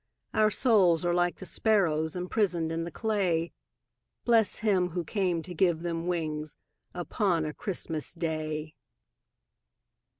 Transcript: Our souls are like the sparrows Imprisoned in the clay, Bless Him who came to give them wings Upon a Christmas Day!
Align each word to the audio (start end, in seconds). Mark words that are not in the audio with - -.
Our 0.33 0.49
souls 0.49 1.05
are 1.05 1.13
like 1.13 1.35
the 1.37 1.45
sparrows 1.45 2.15
Imprisoned 2.15 2.71
in 2.71 2.85
the 2.85 2.89
clay, 2.91 3.51
Bless 4.25 4.55
Him 4.55 4.89
who 4.89 5.03
came 5.03 5.43
to 5.43 5.53
give 5.53 5.83
them 5.83 6.07
wings 6.07 6.55
Upon 6.95 7.45
a 7.45 7.53
Christmas 7.53 8.15
Day! 8.15 8.73